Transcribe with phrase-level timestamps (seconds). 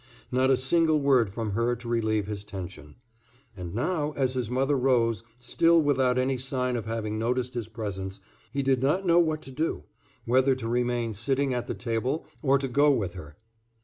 [0.31, 2.95] Not a single word from her to relieve his tension.
[3.55, 8.19] And now as his mother rose, still without any sign of having noticed his presence,
[8.51, 9.83] he did not know what to do,
[10.25, 13.37] whether to remain sitting at the table or to go with her.